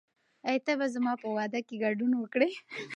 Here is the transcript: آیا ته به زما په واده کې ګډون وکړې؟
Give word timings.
آیا 0.47 0.59
ته 0.65 0.73
به 0.79 0.87
زما 0.95 1.13
په 1.21 1.27
واده 1.35 1.59
کې 1.67 1.75
ګډون 1.83 2.11
وکړې؟ 2.17 2.49